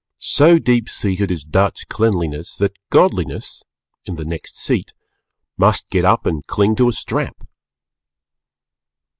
So 0.17 0.57
deep 0.57 0.89
seated 0.89 1.29
is 1.29 1.43
Dutch 1.43 1.87
cleanliness 1.87 2.55
that 2.55 2.71
Godliness 2.89 3.61
(in 4.03 4.15
the 4.15 4.25
next 4.25 4.57
seat) 4.57 4.93
must 5.59 5.91
get 5.91 6.05
up 6.05 6.25
and 6.25 6.43
cling 6.47 6.75
to 6.77 6.89
a 6.89 6.91
strap. 6.91 7.45